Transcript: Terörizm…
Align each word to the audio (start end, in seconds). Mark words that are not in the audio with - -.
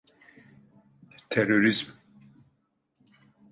Terörizm… 1.29 1.89